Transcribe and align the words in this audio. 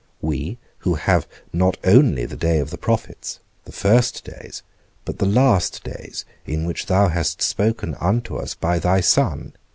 We, 0.19 0.57
who 0.79 0.95
have 0.95 1.27
not 1.53 1.77
only 1.83 2.25
the 2.25 2.35
day 2.35 2.57
of 2.57 2.71
the 2.71 2.77
prophets, 2.79 3.39
the 3.65 3.71
first 3.71 4.23
days, 4.25 4.63
but 5.05 5.19
the 5.19 5.27
last 5.27 5.83
days, 5.83 6.25
in 6.43 6.65
which 6.65 6.87
thou 6.87 7.09
hast 7.09 7.43
spoken 7.43 7.93
unto 7.99 8.35
us 8.37 8.55
by 8.55 8.79
thy 8.79 9.01
Son? 9.01 9.53